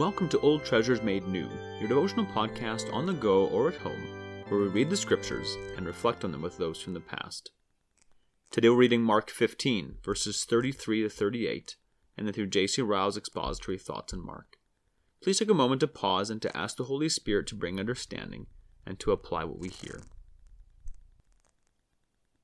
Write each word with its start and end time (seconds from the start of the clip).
Welcome 0.00 0.30
to 0.30 0.40
Old 0.40 0.64
Treasures 0.64 1.02
Made 1.02 1.28
New, 1.28 1.46
your 1.78 1.86
devotional 1.86 2.24
podcast 2.24 2.90
on 2.90 3.04
the 3.04 3.12
go 3.12 3.48
or 3.48 3.68
at 3.68 3.76
home, 3.76 4.02
where 4.48 4.58
we 4.58 4.68
read 4.68 4.88
the 4.88 4.96
scriptures 4.96 5.58
and 5.76 5.86
reflect 5.86 6.24
on 6.24 6.32
them 6.32 6.40
with 6.40 6.56
those 6.56 6.80
from 6.80 6.94
the 6.94 7.00
past. 7.00 7.50
Today 8.50 8.70
we're 8.70 8.76
reading 8.76 9.02
Mark 9.02 9.28
15, 9.28 9.96
verses 10.02 10.46
33 10.46 11.02
to 11.02 11.10
38, 11.10 11.76
and 12.16 12.26
then 12.26 12.32
through 12.32 12.46
J.C. 12.46 12.80
Ryle's 12.80 13.18
expository 13.18 13.76
thoughts 13.76 14.14
on 14.14 14.24
Mark. 14.24 14.56
Please 15.22 15.38
take 15.38 15.50
a 15.50 15.54
moment 15.54 15.80
to 15.80 15.86
pause 15.86 16.30
and 16.30 16.40
to 16.40 16.56
ask 16.56 16.78
the 16.78 16.84
Holy 16.84 17.10
Spirit 17.10 17.46
to 17.48 17.54
bring 17.54 17.78
understanding 17.78 18.46
and 18.86 18.98
to 19.00 19.12
apply 19.12 19.44
what 19.44 19.58
we 19.58 19.68
hear. 19.68 20.00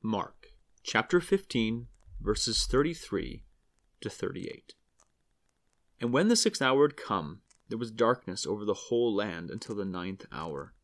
Mark 0.03 0.49
chapter 0.83 1.23
15, 1.23 1.87
verses 2.21 2.67
33 2.67 3.45
to 4.03 4.11
38. 4.11 4.75
And 5.99 6.13
when 6.13 6.29
the 6.29 6.37
sixth 6.37 6.61
hour 6.61 6.83
had 6.83 6.99
come, 6.99 7.41
there 7.69 7.79
was 7.79 7.91
darkness 7.91 8.47
over 8.47 8.65
the 8.65 8.75
whole 8.75 9.15
land 9.15 9.51
until 9.51 9.75
the 9.75 9.85
ninth 9.85 10.27
hour. 10.33 10.75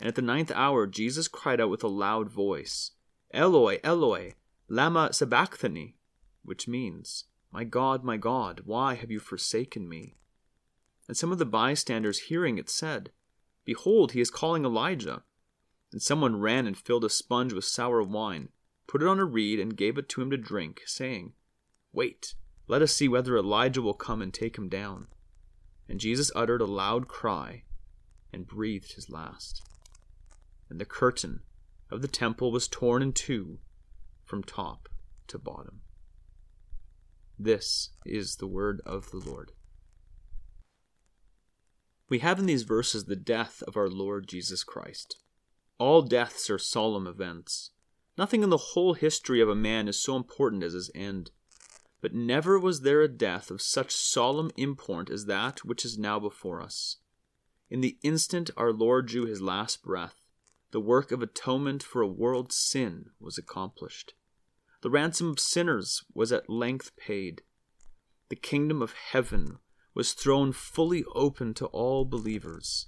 And 0.00 0.08
at 0.08 0.14
the 0.14 0.22
ninth 0.22 0.50
hour 0.54 0.86
Jesus 0.86 1.28
cried 1.28 1.60
out 1.60 1.70
with 1.70 1.82
a 1.82 1.88
loud 1.88 2.28
voice, 2.30 2.92
Eloi, 3.32 3.78
Eloi, 3.84 4.34
lama 4.68 5.12
sabachthani, 5.12 5.96
which 6.42 6.68
means, 6.68 7.24
My 7.52 7.64
God, 7.64 8.04
my 8.04 8.16
God, 8.16 8.62
why 8.64 8.94
have 8.94 9.10
you 9.10 9.20
forsaken 9.20 9.88
me? 9.88 10.16
And 11.06 11.16
some 11.16 11.32
of 11.32 11.38
the 11.38 11.46
bystanders 11.46 12.20
hearing 12.20 12.58
it 12.58 12.68
said, 12.68 13.10
Behold, 13.64 14.12
he 14.12 14.20
is 14.20 14.30
calling 14.30 14.64
Elijah. 14.64 15.22
And 15.92 16.02
someone 16.02 16.40
ran 16.40 16.66
and 16.66 16.76
filled 16.76 17.04
a 17.04 17.10
sponge 17.10 17.52
with 17.52 17.64
sour 17.64 18.02
wine, 18.02 18.50
put 18.86 19.02
it 19.02 19.08
on 19.08 19.18
a 19.18 19.24
reed, 19.24 19.58
and 19.58 19.76
gave 19.76 19.96
it 19.96 20.08
to 20.10 20.20
him 20.20 20.30
to 20.30 20.36
drink, 20.36 20.82
saying, 20.84 21.32
Wait 21.92 22.34
let 22.68 22.82
us 22.82 22.94
see 22.94 23.08
whether 23.08 23.36
Elijah 23.36 23.80
will 23.80 23.94
come 23.94 24.20
and 24.20 24.32
take 24.32 24.58
him 24.58 24.68
down. 24.68 25.08
And 25.88 26.00
Jesus 26.00 26.30
uttered 26.34 26.60
a 26.60 26.66
loud 26.66 27.08
cry 27.08 27.62
and 28.32 28.46
breathed 28.46 28.92
his 28.92 29.08
last. 29.08 29.62
And 30.68 30.80
the 30.80 30.84
curtain 30.84 31.40
of 31.90 32.02
the 32.02 32.08
temple 32.08 32.52
was 32.52 32.68
torn 32.68 33.02
in 33.02 33.12
two 33.12 33.58
from 34.24 34.42
top 34.42 34.88
to 35.28 35.38
bottom. 35.38 35.80
This 37.38 37.90
is 38.04 38.36
the 38.36 38.46
word 38.46 38.80
of 38.84 39.10
the 39.10 39.18
Lord. 39.18 39.52
We 42.08 42.18
have 42.20 42.38
in 42.38 42.46
these 42.46 42.62
verses 42.62 43.04
the 43.04 43.16
death 43.16 43.62
of 43.66 43.76
our 43.76 43.88
Lord 43.88 44.26
Jesus 44.26 44.64
Christ. 44.64 45.16
All 45.78 46.02
deaths 46.02 46.50
are 46.50 46.58
solemn 46.58 47.06
events. 47.06 47.70
Nothing 48.16 48.42
in 48.42 48.50
the 48.50 48.56
whole 48.56 48.94
history 48.94 49.40
of 49.40 49.48
a 49.48 49.54
man 49.54 49.88
is 49.88 50.02
so 50.02 50.16
important 50.16 50.62
as 50.62 50.72
his 50.72 50.90
end. 50.94 51.30
But 52.00 52.14
never 52.14 52.58
was 52.58 52.82
there 52.82 53.02
a 53.02 53.08
death 53.08 53.50
of 53.50 53.60
such 53.60 53.90
solemn 53.92 54.50
import 54.56 55.10
as 55.10 55.26
that 55.26 55.64
which 55.64 55.84
is 55.84 55.98
now 55.98 56.20
before 56.20 56.62
us. 56.62 56.98
In 57.70 57.80
the 57.80 57.98
instant 58.02 58.50
our 58.56 58.72
Lord 58.72 59.06
drew 59.06 59.26
his 59.26 59.42
last 59.42 59.82
breath, 59.82 60.24
the 60.70 60.80
work 60.80 61.10
of 61.10 61.22
atonement 61.22 61.82
for 61.82 62.02
a 62.02 62.06
world's 62.06 62.56
sin 62.56 63.10
was 63.18 63.36
accomplished. 63.36 64.14
The 64.82 64.90
ransom 64.90 65.30
of 65.30 65.40
sinners 65.40 66.04
was 66.14 66.30
at 66.30 66.48
length 66.48 66.96
paid. 66.96 67.42
The 68.28 68.36
kingdom 68.36 68.80
of 68.80 68.92
heaven 68.92 69.58
was 69.94 70.12
thrown 70.12 70.52
fully 70.52 71.04
open 71.14 71.54
to 71.54 71.66
all 71.66 72.04
believers. 72.04 72.86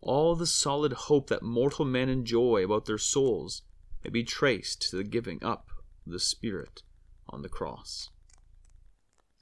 All 0.00 0.34
the 0.34 0.46
solid 0.46 0.92
hope 0.92 1.28
that 1.28 1.42
mortal 1.42 1.84
men 1.84 2.08
enjoy 2.08 2.64
about 2.64 2.86
their 2.86 2.98
souls 2.98 3.62
may 4.02 4.10
be 4.10 4.24
traced 4.24 4.82
to 4.90 4.96
the 4.96 5.04
giving 5.04 5.44
up 5.44 5.68
of 6.06 6.12
the 6.12 6.18
Spirit 6.18 6.82
on 7.28 7.42
the 7.42 7.48
cross. 7.48 8.10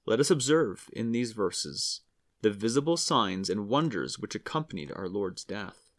Let 0.09 0.21
us 0.21 0.31
observe 0.31 0.89
in 0.95 1.13
these 1.13 1.33
verses 1.33 2.01
the 2.41 2.49
visible 2.49 2.97
signs 2.97 3.51
and 3.51 3.69
wonders 3.69 4.19
which 4.19 4.35
accompanied 4.35 4.91
our 4.91 5.07
Lord's 5.07 5.45
death. 5.45 5.91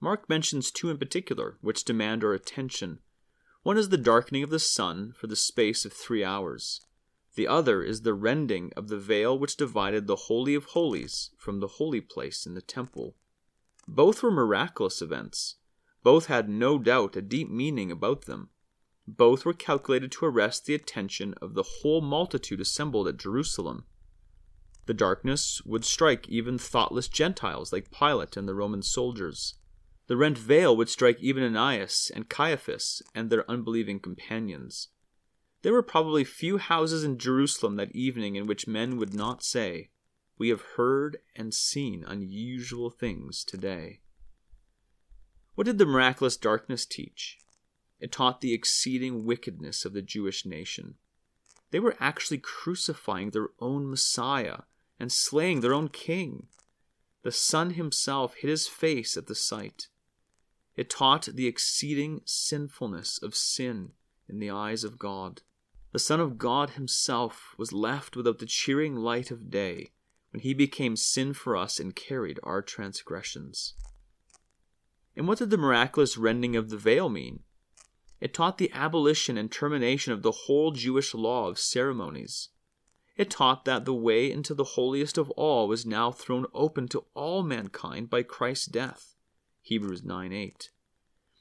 Mark 0.00 0.26
mentions 0.26 0.70
two 0.70 0.88
in 0.88 0.96
particular 0.96 1.58
which 1.60 1.84
demand 1.84 2.24
our 2.24 2.32
attention. 2.32 3.00
One 3.62 3.76
is 3.76 3.90
the 3.90 3.98
darkening 3.98 4.42
of 4.42 4.48
the 4.48 4.58
sun 4.58 5.12
for 5.18 5.26
the 5.26 5.36
space 5.36 5.84
of 5.84 5.92
three 5.92 6.24
hours. 6.24 6.80
The 7.34 7.46
other 7.46 7.82
is 7.82 8.00
the 8.00 8.14
rending 8.14 8.72
of 8.74 8.88
the 8.88 8.96
veil 8.96 9.38
which 9.38 9.58
divided 9.58 10.06
the 10.06 10.16
Holy 10.16 10.54
of 10.54 10.64
Holies 10.64 11.28
from 11.36 11.60
the 11.60 11.76
holy 11.76 12.00
place 12.00 12.46
in 12.46 12.54
the 12.54 12.62
temple. 12.62 13.16
Both 13.86 14.22
were 14.22 14.30
miraculous 14.30 15.02
events. 15.02 15.56
Both 16.02 16.24
had 16.28 16.48
no 16.48 16.78
doubt 16.78 17.16
a 17.16 17.20
deep 17.20 17.50
meaning 17.50 17.90
about 17.90 18.24
them. 18.24 18.48
Both 19.06 19.44
were 19.44 19.52
calculated 19.52 20.10
to 20.12 20.24
arrest 20.24 20.64
the 20.64 20.74
attention 20.74 21.34
of 21.42 21.54
the 21.54 21.62
whole 21.62 22.00
multitude 22.00 22.60
assembled 22.60 23.06
at 23.06 23.18
Jerusalem. 23.18 23.84
The 24.86 24.94
darkness 24.94 25.62
would 25.64 25.84
strike 25.84 26.28
even 26.28 26.58
thoughtless 26.58 27.08
Gentiles 27.08 27.72
like 27.72 27.90
Pilate 27.90 28.36
and 28.36 28.48
the 28.48 28.54
Roman 28.54 28.82
soldiers. 28.82 29.54
The 30.06 30.16
rent 30.16 30.36
veil 30.36 30.76
would 30.76 30.88
strike 30.88 31.20
even 31.20 31.42
Ananias 31.42 32.10
and 32.14 32.28
Caiaphas 32.28 33.02
and 33.14 33.30
their 33.30 33.50
unbelieving 33.50 34.00
companions. 34.00 34.88
There 35.62 35.72
were 35.72 35.82
probably 35.82 36.24
few 36.24 36.58
houses 36.58 37.04
in 37.04 37.16
Jerusalem 37.16 37.76
that 37.76 37.96
evening 37.96 38.36
in 38.36 38.46
which 38.46 38.66
men 38.66 38.98
would 38.98 39.14
not 39.14 39.42
say, 39.42 39.90
We 40.36 40.50
have 40.50 40.60
heard 40.76 41.16
and 41.34 41.54
seen 41.54 42.04
unusual 42.06 42.90
things 42.90 43.44
today. 43.44 44.00
What 45.54 45.64
did 45.64 45.78
the 45.78 45.86
miraculous 45.86 46.36
darkness 46.36 46.84
teach? 46.84 47.38
It 48.00 48.12
taught 48.12 48.40
the 48.40 48.52
exceeding 48.52 49.24
wickedness 49.24 49.84
of 49.84 49.92
the 49.92 50.02
Jewish 50.02 50.44
nation. 50.44 50.96
They 51.70 51.80
were 51.80 51.96
actually 52.00 52.38
crucifying 52.38 53.30
their 53.30 53.48
own 53.60 53.88
Messiah 53.88 54.60
and 54.98 55.10
slaying 55.10 55.60
their 55.60 55.74
own 55.74 55.88
king. 55.88 56.46
The 57.22 57.32
Son 57.32 57.70
himself 57.70 58.34
hid 58.34 58.50
his 58.50 58.68
face 58.68 59.16
at 59.16 59.26
the 59.26 59.34
sight. 59.34 59.88
It 60.76 60.90
taught 60.90 61.28
the 61.32 61.46
exceeding 61.46 62.20
sinfulness 62.24 63.18
of 63.22 63.34
sin 63.34 63.92
in 64.28 64.40
the 64.40 64.50
eyes 64.50 64.84
of 64.84 64.98
God. 64.98 65.42
The 65.92 65.98
Son 66.00 66.18
of 66.18 66.38
God 66.38 66.70
himself 66.70 67.54
was 67.56 67.72
left 67.72 68.16
without 68.16 68.40
the 68.40 68.46
cheering 68.46 68.96
light 68.96 69.30
of 69.30 69.50
day 69.50 69.92
when 70.32 70.40
he 70.40 70.52
became 70.52 70.96
sin 70.96 71.32
for 71.32 71.56
us 71.56 71.78
and 71.78 71.94
carried 71.94 72.40
our 72.42 72.60
transgressions. 72.60 73.74
And 75.16 75.28
what 75.28 75.38
did 75.38 75.50
the 75.50 75.56
miraculous 75.56 76.18
rending 76.18 76.56
of 76.56 76.70
the 76.70 76.76
veil 76.76 77.08
mean? 77.08 77.43
It 78.24 78.32
taught 78.32 78.56
the 78.56 78.72
abolition 78.72 79.36
and 79.36 79.52
termination 79.52 80.14
of 80.14 80.22
the 80.22 80.32
whole 80.32 80.70
Jewish 80.70 81.12
law 81.12 81.46
of 81.46 81.58
ceremonies. 81.58 82.48
It 83.18 83.28
taught 83.28 83.66
that 83.66 83.84
the 83.84 83.92
way 83.92 84.32
into 84.32 84.54
the 84.54 84.64
holiest 84.64 85.18
of 85.18 85.30
all 85.32 85.68
was 85.68 85.84
now 85.84 86.10
thrown 86.10 86.46
open 86.54 86.88
to 86.88 87.04
all 87.12 87.42
mankind 87.42 88.08
by 88.08 88.22
Christ's 88.22 88.64
death. 88.64 89.14
Hebrews 89.60 90.02
9 90.04 90.32
8. 90.32 90.70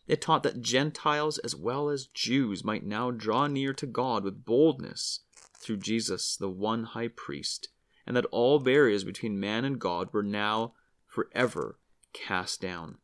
It 0.07 0.19
taught 0.19 0.43
that 0.43 0.61
Gentiles 0.61 1.37
as 1.37 1.55
well 1.55 1.87
as 1.87 2.07
Jews 2.07 2.65
might 2.65 2.85
now 2.85 3.11
draw 3.11 3.47
near 3.47 3.73
to 3.75 3.85
God 3.85 4.25
with 4.25 4.43
boldness 4.43 5.21
through 5.57 5.77
Jesus, 5.77 6.35
the 6.35 6.49
one 6.49 6.83
high 6.83 7.07
priest, 7.07 7.69
and 8.05 8.13
that 8.17 8.25
all 8.25 8.59
barriers 8.59 9.05
between 9.05 9.39
man 9.39 9.63
and 9.63 9.79
God 9.79 10.09
were 10.11 10.21
now 10.21 10.73
forever 11.07 11.79
cast 12.11 12.59
down. 12.59 12.97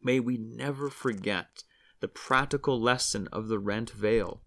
May 0.00 0.20
we 0.20 0.38
never 0.38 0.88
forget 0.88 1.64
the 2.00 2.08
practical 2.08 2.80
lesson 2.80 3.28
of 3.28 3.48
the 3.48 3.58
rent 3.58 3.90
veil. 3.90 4.40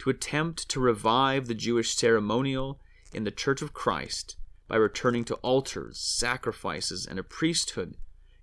To 0.00 0.10
attempt 0.10 0.68
to 0.70 0.80
revive 0.80 1.46
the 1.46 1.54
Jewish 1.54 1.94
ceremonial 1.94 2.80
in 3.12 3.24
the 3.24 3.30
Church 3.30 3.62
of 3.62 3.72
Christ 3.72 4.36
by 4.66 4.76
returning 4.76 5.24
to 5.26 5.36
altars, 5.36 5.98
sacrifices, 5.98 7.06
and 7.06 7.18
a 7.18 7.22
priesthood 7.22 7.96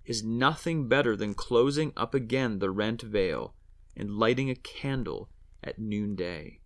is 0.06 0.24
nothing 0.24 0.88
better 0.88 1.14
than 1.16 1.34
closing 1.34 1.92
up 1.96 2.14
again 2.14 2.58
the 2.58 2.70
rent 2.70 3.02
veil 3.02 3.54
and 3.96 4.16
lighting 4.16 4.48
a 4.48 4.54
candle 4.54 5.28
at 5.62 5.78
noonday. 5.78 6.60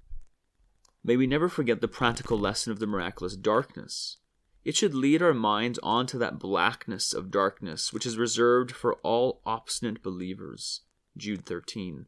May 1.03 1.17
we 1.17 1.27
never 1.27 1.49
forget 1.49 1.81
the 1.81 1.89
practical 1.89 2.39
lesson 2.39 2.73
of 2.73 2.79
the 2.79 2.87
miraculous 2.87 3.37
darkness. 3.37 4.19
It 4.65 4.77
should 4.77 4.95
lead 4.95 5.21
our 5.21 5.35
minds 5.35 5.79
on 5.83 6.07
to 6.07 6.19
that 6.19 6.39
blackness 6.39 7.13
of 7.13 7.31
darkness 7.31 7.93
which 7.93 8.07
is 8.07 8.17
reserved 8.17 8.73
for 8.73 8.95
all 9.03 9.43
obstinate 9.45 10.03
believers. 10.03 10.81
Jude 11.17 11.47
13. 11.47 12.07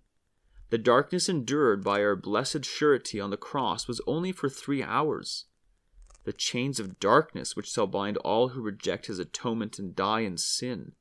The 0.71 0.79
darkness 0.79 1.29
endured 1.29 1.85
by 1.85 2.03
our 2.03 2.17
blessed 2.17 2.65
surety 2.65 3.21
on 3.21 3.31
the 3.31 3.37
cross 3.37 3.87
was 3.87 4.01
only 4.07 4.33
for 4.33 4.49
three 4.49 4.83
hours. 4.83 5.45
The 6.25 6.33
chains 6.33 6.81
of 6.81 6.99
darkness 6.99 7.55
which 7.55 7.71
shall 7.71 7.87
bind 7.87 8.17
all 8.19 8.49
who 8.49 8.61
reject 8.61 9.07
his 9.07 9.21
atonement 9.21 9.79
and 9.79 9.95
die 9.95 10.21
in 10.21 10.37
sin 10.39 10.93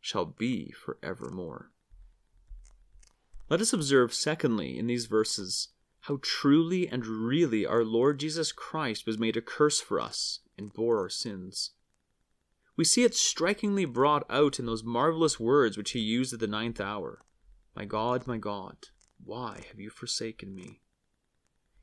shall 0.00 0.24
be 0.24 0.70
for 0.70 0.98
evermore. 1.02 1.72
Let 3.50 3.60
us 3.60 3.72
observe, 3.72 4.14
secondly, 4.14 4.78
in 4.78 4.86
these 4.86 5.06
verses, 5.06 5.68
how 6.02 6.20
truly 6.22 6.86
and 6.86 7.06
really 7.06 7.66
our 7.66 7.82
Lord 7.82 8.20
Jesus 8.20 8.52
Christ 8.52 9.04
was 9.04 9.18
made 9.18 9.36
a 9.36 9.42
curse 9.42 9.80
for 9.80 9.98
us 9.98 10.40
and 10.56 10.72
bore 10.72 11.00
our 11.00 11.08
sins. 11.08 11.72
We 12.76 12.84
see 12.84 13.02
it 13.02 13.16
strikingly 13.16 13.84
brought 13.84 14.24
out 14.30 14.60
in 14.60 14.66
those 14.66 14.84
marvelous 14.84 15.40
words 15.40 15.76
which 15.76 15.90
he 15.90 15.98
used 15.98 16.32
at 16.32 16.38
the 16.38 16.46
ninth 16.46 16.80
hour. 16.80 17.24
My 17.78 17.84
God, 17.84 18.26
my 18.26 18.38
God, 18.38 18.88
why 19.24 19.64
have 19.68 19.78
you 19.78 19.88
forsaken 19.88 20.52
me? 20.52 20.80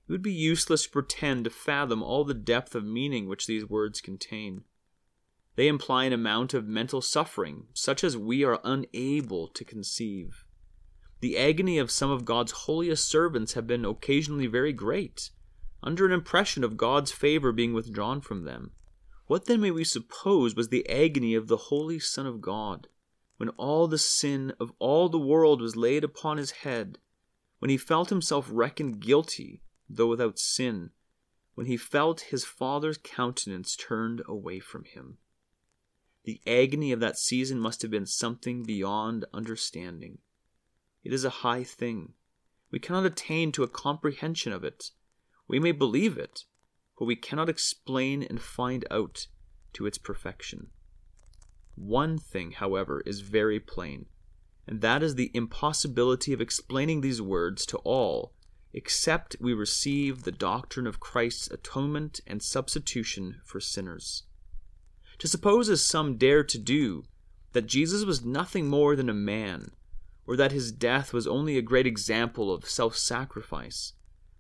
It 0.06 0.12
would 0.12 0.22
be 0.22 0.34
useless 0.34 0.84
to 0.84 0.90
pretend 0.90 1.46
to 1.46 1.50
fathom 1.50 2.04
all 2.04 2.26
the 2.26 2.34
depth 2.34 2.76
of 2.76 2.84
meaning 2.84 3.30
which 3.30 3.48
these 3.48 3.70
words 3.70 4.02
contain. 4.02 4.66
They 5.56 5.70
imply 5.70 6.04
an 6.04 6.12
amount 6.12 6.54
of 6.54 6.68
mental 6.68 7.00
suffering 7.00 7.68
such 7.74 8.04
as 8.04 8.18
we 8.18 8.44
are 8.44 8.60
unable 8.66 9.48
to 9.48 9.64
conceive. 9.64 10.44
The 11.22 11.38
agony 11.38 11.78
of 11.78 11.90
some 11.90 12.12
of 12.12 12.26
God's 12.26 12.52
holiest 12.52 13.08
servants 13.08 13.54
have 13.54 13.66
been 13.66 13.86
occasionally 13.86 14.48
very 14.48 14.74
great, 14.74 15.30
under 15.82 16.06
an 16.06 16.12
impression 16.12 16.66
of 16.66 16.76
God's 16.76 17.14
favor 17.14 17.54
being 17.54 17.72
withdrawn 17.72 18.20
from 18.20 18.44
them. 18.44 18.72
What 19.28 19.46
then 19.46 19.62
may 19.62 19.72
we 19.72 19.86
suppose 19.86 20.56
was 20.56 20.68
the 20.68 20.90
agony 20.90 21.36
of 21.36 21.48
the 21.48 21.56
Holy 21.56 22.00
Son 22.00 22.26
of 22.26 22.42
God, 22.42 22.90
when 23.38 23.50
all 23.50 23.88
the 23.88 23.98
sin 23.98 24.54
of 24.60 24.72
all 24.80 25.10
the 25.10 25.20
world 25.20 25.62
was 25.62 25.76
laid 25.76 26.04
upon 26.04 26.38
his 26.38 26.52
head, 26.52 26.98
when 27.60 27.70
he 27.70 27.78
felt 27.78 28.10
himself 28.10 28.48
reckoned 28.52 29.00
guilty, 29.00 29.62
though 29.90 30.08
without 30.08 30.40
sin, 30.40 30.92
when 31.56 31.68
he 31.68 31.78
felt 31.78 32.22
his 32.22 32.46
Father's 32.46 32.98
countenance 33.02 33.76
turned 33.76 34.22
away 34.28 34.60
from 34.60 34.84
him? 34.86 35.18
The 36.24 36.42
agony 36.48 36.92
of 36.92 37.00
that 37.02 37.18
season 37.18 37.60
must 37.60 37.82
have 37.82 37.92
been 37.92 38.08
something 38.08 38.64
beyond 38.64 39.26
understanding. 39.34 40.20
It 41.04 41.14
is 41.14 41.24
a 41.24 41.30
high 41.30 41.64
thing. 41.64 42.14
We 42.72 42.80
cannot 42.80 43.06
attain 43.06 43.52
to 43.54 43.64
a 43.64 43.68
comprehension 43.68 44.52
of 44.52 44.64
it. 44.64 44.92
We 45.48 45.60
may 45.60 45.72
believe 45.72 46.18
it, 46.18 46.46
but 46.98 47.06
we 47.06 47.16
cannot 47.16 47.50
explain 47.50 48.24
and 48.24 48.42
find 48.42 48.86
out 48.90 49.28
to 49.74 49.86
its 49.86 49.98
perfection. 49.98 50.72
One 51.75 52.18
thing, 52.18 52.51
however, 52.51 53.01
is 53.01 53.22
very 53.22 53.60
plain, 53.60 54.06
and 54.68 54.81
that 54.81 55.04
is 55.04 55.16
the 55.16 55.31
impossibility 55.33 56.33
of 56.33 56.42
explaining 56.42 57.01
these 57.01 57.22
words 57.22 57.66
to 57.68 57.77
all 57.80 58.33
except 58.75 59.38
we 59.39 59.54
receive 59.54 60.24
the 60.24 60.33
doctrine 60.33 60.86
of 60.86 61.00
Christ's 61.00 61.50
atonement 61.50 62.19
and 62.27 62.44
substitution 62.44 63.39
for 63.45 63.62
sinners. 63.62 64.24
To 65.19 65.30
suppose, 65.30 65.69
as 65.69 65.81
some 65.81 66.18
dare 66.18 66.44
to 66.44 66.57
do, 66.57 67.06
that 67.54 67.68
Jesus 67.68 68.04
was 68.04 68.25
nothing 68.25 68.68
more 68.68 68.98
than 68.98 69.07
a 69.07 69.13
man, 69.13 69.72
or 70.27 70.36
that 70.36 70.51
his 70.51 70.74
death 70.74 71.13
was 71.13 71.25
only 71.25 71.57
a 71.57 71.62
great 71.62 71.88
example 71.88 72.54
of 72.54 72.69
self 72.69 72.98
sacrifice, 72.98 73.94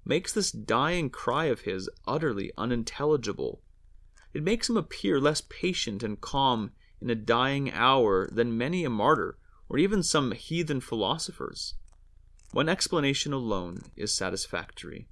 makes 0.03 0.33
this 0.33 0.51
dying 0.51 1.09
cry 1.09 1.45
of 1.45 1.61
his 1.61 1.89
utterly 2.05 2.51
unintelligible. 2.57 3.61
It 4.33 4.43
makes 4.43 4.69
him 4.69 4.75
appear 4.75 5.17
less 5.17 5.39
patient 5.47 6.03
and 6.03 6.19
calm 6.19 6.71
in 7.05 7.11
a 7.11 7.15
dying 7.15 7.71
hour 7.71 8.27
than 8.31 8.57
many 8.57 8.83
a 8.83 8.89
martyr 8.89 9.37
or 9.69 9.77
even 9.77 10.01
some 10.01 10.31
heathen 10.31 10.81
philosophers. 10.81 11.75
One 12.51 12.67
explanation 12.67 13.31
alone 13.31 13.83
is 13.95 14.11
satisfactory. 14.11 15.07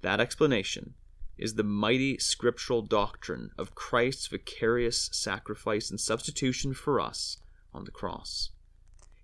That 0.00 0.18
explanation 0.18 0.94
is 1.38 1.54
the 1.54 1.62
mighty 1.62 2.18
scriptural 2.18 2.82
doctrine 2.82 3.52
of 3.56 3.76
Christ's 3.76 4.26
vicarious 4.26 5.08
sacrifice 5.12 5.88
and 5.88 6.00
substitution 6.00 6.74
for 6.74 6.98
us 6.98 7.36
on 7.72 7.84
the 7.84 7.92
cross. 7.92 8.50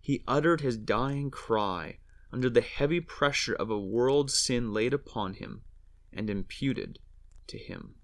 He 0.01 0.23
uttered 0.29 0.61
his 0.61 0.77
dying 0.77 1.29
cry 1.33 1.99
under 2.33 2.49
the 2.49 2.61
heavy 2.61 3.01
pressure 3.01 3.55
of 3.55 3.69
a 3.69 3.81
world 3.81 4.31
sin 4.31 4.73
laid 4.73 4.95
upon 4.95 5.35
him 5.35 5.63
and 6.13 6.31
imputed 6.31 7.01
to 7.49 7.59
him. 7.59 7.97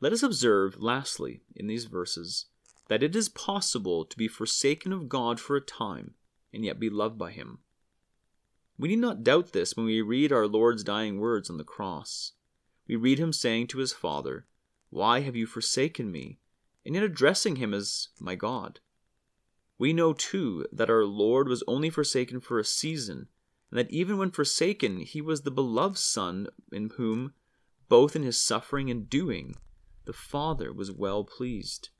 Let 0.00 0.12
us 0.12 0.22
observe, 0.22 0.80
lastly, 0.80 1.40
in 1.54 1.66
these 1.66 1.86
verses, 1.86 2.46
that 2.88 3.02
it 3.02 3.16
is 3.16 3.28
possible 3.28 4.04
to 4.04 4.16
be 4.16 4.28
forsaken 4.28 4.92
of 4.92 5.08
God 5.08 5.40
for 5.40 5.56
a 5.56 5.60
time 5.60 6.14
and 6.52 6.64
yet 6.64 6.78
be 6.78 6.90
loved 6.90 7.18
by 7.18 7.30
him. 7.30 7.58
We 8.78 8.88
need 8.88 8.98
not 8.98 9.24
doubt 9.24 9.52
this 9.52 9.76
when 9.76 9.86
we 9.86 10.02
read 10.02 10.32
our 10.32 10.46
Lord's 10.46 10.84
dying 10.84 11.18
words 11.18 11.48
on 11.48 11.58
the 11.58 11.64
cross. 11.64 12.32
We 12.86 12.96
read 12.96 13.18
him 13.18 13.32
saying 13.32 13.68
to 13.68 13.78
his 13.78 13.92
Father, 13.92 14.46
Why 14.90 15.20
have 15.20 15.36
you 15.36 15.46
forsaken 15.46 16.10
me? 16.10 16.38
and 16.84 16.94
yet 16.94 17.04
addressing 17.04 17.56
him 17.56 17.72
as 17.72 18.08
my 18.20 18.34
God. 18.34 18.80
We 19.78 19.92
know 19.92 20.12
too 20.12 20.66
that 20.72 20.90
our 20.90 21.04
Lord 21.04 21.48
was 21.48 21.64
only 21.66 21.90
forsaken 21.90 22.40
for 22.40 22.58
a 22.58 22.64
season, 22.64 23.28
and 23.70 23.78
that 23.78 23.90
even 23.90 24.18
when 24.18 24.30
forsaken, 24.30 25.00
he 25.00 25.20
was 25.20 25.42
the 25.42 25.50
beloved 25.50 25.98
Son 25.98 26.48
in 26.70 26.90
whom, 26.90 27.32
both 27.88 28.14
in 28.14 28.22
his 28.22 28.40
suffering 28.40 28.90
and 28.90 29.08
doing, 29.08 29.56
the 30.04 30.12
Father 30.12 30.72
was 30.72 30.92
well 30.92 31.24
pleased. 31.24 31.90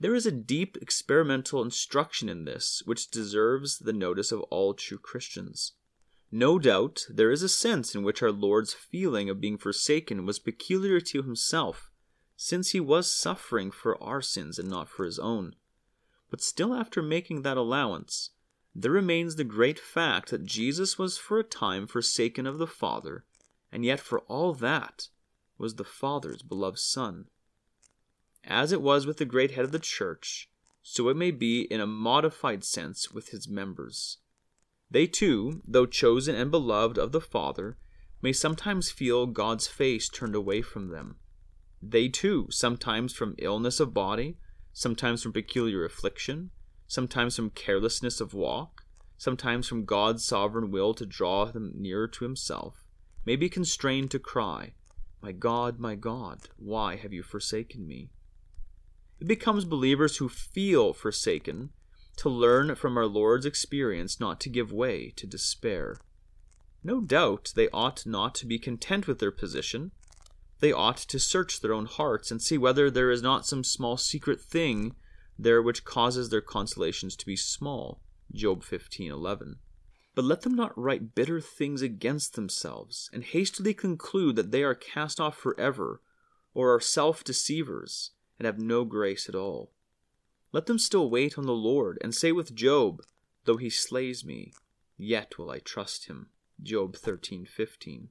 There 0.00 0.14
is 0.14 0.26
a 0.26 0.32
deep 0.32 0.76
experimental 0.80 1.62
instruction 1.62 2.28
in 2.28 2.44
this 2.44 2.82
which 2.84 3.10
deserves 3.10 3.78
the 3.78 3.92
notice 3.92 4.30
of 4.30 4.42
all 4.42 4.74
true 4.74 4.98
Christians. 4.98 5.72
No 6.30 6.58
doubt 6.58 7.06
there 7.08 7.30
is 7.30 7.42
a 7.42 7.48
sense 7.48 7.94
in 7.94 8.02
which 8.02 8.22
our 8.22 8.30
Lord's 8.30 8.74
feeling 8.74 9.28
of 9.28 9.40
being 9.40 9.58
forsaken 9.58 10.26
was 10.26 10.38
peculiar 10.38 11.00
to 11.00 11.22
himself, 11.22 11.90
since 12.36 12.70
he 12.70 12.80
was 12.80 13.10
suffering 13.10 13.70
for 13.70 14.00
our 14.02 14.22
sins 14.22 14.58
and 14.58 14.68
not 14.68 14.88
for 14.88 15.04
his 15.04 15.18
own. 15.18 15.56
But 16.30 16.42
still, 16.42 16.74
after 16.74 17.02
making 17.02 17.42
that 17.42 17.56
allowance, 17.56 18.30
there 18.74 18.92
remains 18.92 19.34
the 19.34 19.44
great 19.44 19.80
fact 19.80 20.30
that 20.30 20.44
Jesus 20.44 20.98
was 20.98 21.18
for 21.18 21.38
a 21.38 21.44
time 21.44 21.86
forsaken 21.86 22.46
of 22.46 22.58
the 22.58 22.66
Father, 22.66 23.24
and 23.72 23.84
yet 23.84 23.98
for 23.98 24.20
all 24.20 24.52
that 24.54 25.08
was 25.58 25.74
the 25.74 25.84
Father's 25.84 26.42
beloved 26.42 26.78
Son. 26.78 27.26
As 28.44 28.72
it 28.72 28.80
was 28.80 29.06
with 29.06 29.18
the 29.18 29.24
great 29.24 29.50
head 29.50 29.64
of 29.64 29.72
the 29.72 29.78
church, 29.78 30.48
so 30.82 31.08
it 31.08 31.16
may 31.16 31.30
be 31.30 31.62
in 31.62 31.80
a 31.80 31.86
modified 31.86 32.64
sense 32.64 33.10
with 33.10 33.28
his 33.28 33.48
members. 33.48 34.18
They 34.90 35.06
too, 35.06 35.60
though 35.66 35.84
chosen 35.84 36.34
and 36.34 36.50
beloved 36.50 36.96
of 36.96 37.12
the 37.12 37.20
Father, 37.20 37.76
may 38.22 38.32
sometimes 38.32 38.90
feel 38.90 39.26
God's 39.26 39.66
face 39.66 40.08
turned 40.08 40.34
away 40.34 40.62
from 40.62 40.88
them. 40.88 41.16
They 41.82 42.08
too, 42.08 42.46
sometimes 42.50 43.12
from 43.12 43.36
illness 43.38 43.80
of 43.80 43.92
body, 43.92 44.38
sometimes 44.72 45.22
from 45.22 45.32
peculiar 45.32 45.84
affliction, 45.84 46.50
sometimes 46.86 47.36
from 47.36 47.50
carelessness 47.50 48.20
of 48.20 48.32
walk, 48.32 48.82
sometimes 49.18 49.68
from 49.68 49.84
God's 49.84 50.24
sovereign 50.24 50.70
will 50.70 50.94
to 50.94 51.04
draw 51.04 51.44
them 51.44 51.72
nearer 51.76 52.08
to 52.08 52.24
Himself, 52.24 52.84
may 53.24 53.36
be 53.36 53.48
constrained 53.48 54.10
to 54.12 54.18
cry, 54.18 54.72
My 55.20 55.32
God, 55.32 55.78
my 55.78 55.94
God, 55.94 56.48
why 56.56 56.96
have 56.96 57.12
you 57.12 57.22
forsaken 57.22 57.86
me? 57.86 58.10
It 59.20 59.26
becomes 59.26 59.64
believers 59.64 60.18
who 60.18 60.28
feel 60.28 60.92
forsaken 60.92 61.70
to 62.18 62.28
learn 62.28 62.74
from 62.74 62.96
our 62.96 63.06
Lord's 63.06 63.46
experience 63.46 64.20
not 64.20 64.40
to 64.40 64.48
give 64.48 64.72
way 64.72 65.10
to 65.16 65.26
despair. 65.26 65.98
No 66.84 67.00
doubt 67.00 67.52
they 67.56 67.68
ought 67.70 68.06
not 68.06 68.34
to 68.36 68.46
be 68.46 68.58
content 68.58 69.08
with 69.08 69.18
their 69.18 69.32
position, 69.32 69.90
they 70.60 70.72
ought 70.72 70.96
to 70.96 71.18
search 71.18 71.60
their 71.60 71.72
own 71.72 71.86
hearts 71.86 72.30
and 72.30 72.42
see 72.42 72.58
whether 72.58 72.90
there 72.90 73.10
is 73.10 73.22
not 73.22 73.46
some 73.46 73.62
small 73.62 73.96
secret 73.96 74.40
thing 74.40 74.94
there 75.38 75.62
which 75.62 75.84
causes 75.84 76.30
their 76.30 76.40
consolations 76.40 77.14
to 77.16 77.26
be 77.26 77.36
small. 77.36 78.00
Job 78.32 78.64
15:11. 78.64 79.58
But 80.18 80.24
let 80.24 80.42
them 80.42 80.56
not 80.56 80.76
write 80.76 81.14
bitter 81.14 81.40
things 81.40 81.80
against 81.80 82.34
themselves 82.34 83.08
and 83.12 83.22
hastily 83.22 83.72
conclude 83.72 84.34
that 84.34 84.50
they 84.50 84.64
are 84.64 84.74
cast 84.74 85.20
off 85.20 85.38
forever 85.38 86.02
or 86.54 86.74
are 86.74 86.80
self-deceivers 86.80 88.10
and 88.36 88.44
have 88.44 88.58
no 88.58 88.84
grace 88.84 89.28
at 89.28 89.36
all. 89.36 89.70
Let 90.50 90.66
them 90.66 90.80
still 90.80 91.08
wait 91.08 91.38
on 91.38 91.46
the 91.46 91.52
Lord 91.52 91.98
and 92.00 92.12
say 92.12 92.32
with 92.32 92.56
Job, 92.56 93.00
though 93.44 93.58
he 93.58 93.70
slays 93.70 94.24
me, 94.24 94.52
yet 94.96 95.38
will 95.38 95.52
I 95.52 95.60
trust 95.60 96.06
him. 96.06 96.30
Job 96.60 96.96
13:15. 96.96 98.08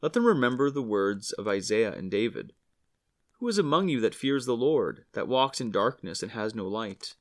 Let 0.00 0.14
them 0.14 0.26
remember 0.26 0.72
the 0.72 0.82
words 0.82 1.30
of 1.30 1.46
Isaiah 1.46 1.94
and 1.94 2.10
David 2.10 2.52
Who 3.38 3.46
is 3.46 3.58
among 3.58 3.88
you 3.88 4.00
that 4.00 4.16
fears 4.16 4.44
the 4.44 4.56
Lord, 4.56 5.04
that 5.12 5.28
walks 5.28 5.60
in 5.60 5.70
darkness 5.70 6.20
and 6.20 6.32
has 6.32 6.52
no 6.52 6.66
light? 6.66 7.14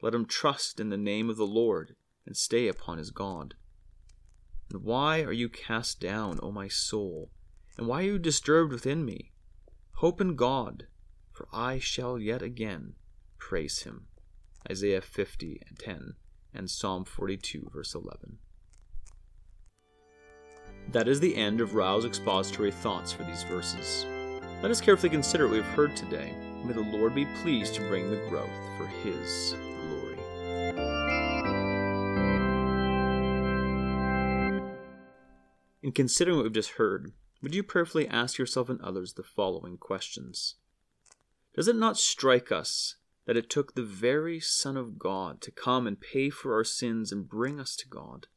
Let 0.00 0.14
him 0.14 0.26
trust 0.26 0.78
in 0.78 0.90
the 0.90 0.96
name 0.96 1.28
of 1.28 1.36
the 1.36 1.44
Lord 1.44 1.96
and 2.26 2.36
stay 2.36 2.68
upon 2.68 2.98
his 2.98 3.10
God. 3.10 3.54
And 4.70 4.82
why 4.82 5.22
are 5.22 5.32
you 5.32 5.48
cast 5.48 6.00
down, 6.00 6.38
O 6.42 6.50
my 6.50 6.68
soul? 6.68 7.30
And 7.76 7.86
why 7.86 8.00
are 8.00 8.06
you 8.06 8.18
disturbed 8.18 8.72
within 8.72 9.04
me? 9.04 9.32
Hope 9.96 10.20
in 10.20 10.36
God, 10.36 10.86
for 11.30 11.48
I 11.52 11.78
shall 11.78 12.18
yet 12.18 12.42
again 12.42 12.94
praise 13.38 13.82
him. 13.82 14.06
Isaiah 14.70 15.00
50 15.00 15.60
and 15.66 15.78
10 15.78 16.14
and 16.54 16.70
Psalm 16.70 17.04
42 17.04 17.70
verse 17.72 17.94
11. 17.94 18.38
That 20.90 21.08
is 21.08 21.20
the 21.20 21.36
end 21.36 21.60
of 21.60 21.74
Ryle's 21.74 22.04
expository 22.04 22.70
thoughts 22.70 23.12
for 23.12 23.24
these 23.24 23.42
verses. 23.44 24.06
Let 24.62 24.70
us 24.70 24.80
carefully 24.80 25.10
consider 25.10 25.44
what 25.44 25.52
we 25.52 25.56
have 25.58 25.74
heard 25.74 25.96
today. 25.96 26.34
May 26.64 26.72
the 26.72 26.80
Lord 26.82 27.14
be 27.14 27.26
pleased 27.42 27.74
to 27.74 27.88
bring 27.88 28.10
the 28.10 28.24
growth 28.28 28.50
for 28.76 28.86
His 28.86 29.54
In 35.82 35.90
considering 35.90 36.36
what 36.36 36.44
we've 36.44 36.52
just 36.52 36.72
heard, 36.72 37.12
would 37.42 37.56
you 37.56 37.64
prayerfully 37.64 38.06
ask 38.06 38.38
yourself 38.38 38.68
and 38.68 38.80
others 38.80 39.14
the 39.14 39.24
following 39.24 39.76
questions? 39.76 40.54
Does 41.54 41.66
it 41.66 41.74
not 41.74 41.98
strike 41.98 42.52
us 42.52 42.94
that 43.26 43.36
it 43.36 43.50
took 43.50 43.74
the 43.74 43.82
very 43.82 44.38
Son 44.38 44.76
of 44.76 44.98
God 44.98 45.40
to 45.42 45.50
come 45.50 45.88
and 45.88 46.00
pay 46.00 46.30
for 46.30 46.54
our 46.54 46.64
sins 46.64 47.10
and 47.10 47.28
bring 47.28 47.58
us 47.58 47.74
to 47.76 47.88
God? 47.88 48.28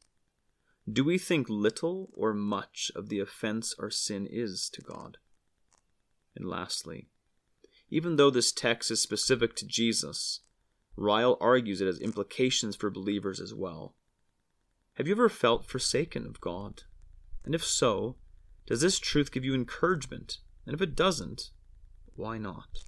Do 0.90 1.04
we 1.04 1.18
think 1.18 1.48
little 1.48 2.10
or 2.14 2.34
much 2.34 2.90
of 2.96 3.08
the 3.08 3.20
offense 3.20 3.74
our 3.78 3.90
sin 3.90 4.26
is 4.28 4.68
to 4.70 4.82
God? 4.82 5.18
And 6.34 6.48
lastly, 6.48 7.08
Even 7.88 8.16
though 8.16 8.30
this 8.30 8.50
text 8.50 8.90
is 8.90 9.00
specific 9.00 9.54
to 9.56 9.66
Jesus, 9.66 10.40
Ryle 10.96 11.38
argues 11.40 11.80
it 11.80 11.86
has 11.86 12.00
implications 12.00 12.74
for 12.74 12.90
believers 12.90 13.40
as 13.40 13.54
well. 13.54 13.94
Have 14.94 15.06
you 15.06 15.14
ever 15.14 15.28
felt 15.28 15.66
forsaken 15.66 16.26
of 16.26 16.40
God? 16.40 16.82
And 17.46 17.54
if 17.54 17.64
so, 17.64 18.16
does 18.66 18.80
this 18.82 18.98
truth 18.98 19.32
give 19.32 19.44
you 19.44 19.54
encouragement? 19.54 20.38
And 20.66 20.74
if 20.74 20.82
it 20.82 20.96
doesn't, 20.96 21.50
why 22.16 22.36
not? 22.36 22.80